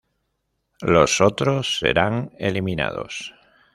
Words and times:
Los 0.81 1.21
otros 1.21 1.77
serán 1.77 2.31
eliminados. 2.39 3.35